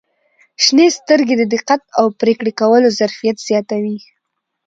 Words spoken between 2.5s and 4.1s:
کولو ظرفیت زیاتوي.